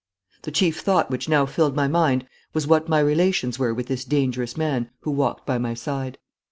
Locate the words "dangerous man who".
4.03-5.11